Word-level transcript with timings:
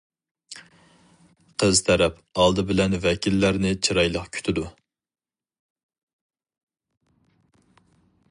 قىز 1.63 1.81
تەرەپ 1.89 2.15
ئالدى 2.43 2.63
بىلەن 2.71 2.95
ۋەكىللەرنى 3.03 3.73
چىرايلىق 3.87 4.33
كۈتىدۇ. 4.37 4.65